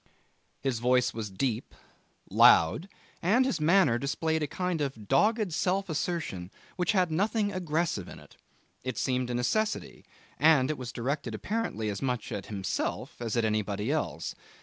His 0.63 0.79
voice 0.79 1.13
was 1.13 1.29
deep, 1.29 1.75
loud, 2.31 2.89
and 3.21 3.45
his 3.45 3.61
manner 3.61 3.99
displayed 3.99 4.41
a 4.41 4.47
kind 4.47 4.81
of 4.81 5.07
dogged 5.07 5.53
self 5.53 5.89
assertion 5.89 6.49
which 6.75 6.93
had 6.93 7.11
nothing 7.11 7.53
aggressive 7.53 8.07
in 8.07 8.17
it. 8.17 8.35
It 8.83 8.97
seemed 8.97 9.29
a 9.29 9.35
necessity, 9.35 10.03
and 10.39 10.71
it 10.71 10.77
was 10.79 10.91
directed 10.91 11.35
apparently 11.35 11.87
as 11.89 12.01
much 12.01 12.31
at 12.31 12.47
himself 12.47 13.21
as 13.21 13.37
at 13.37 13.45
anybody 13.45 13.91
else. 13.91 14.33